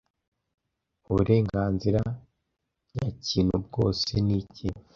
[1.09, 2.01] uburenganzira
[2.93, 4.67] nyakintu bwose niki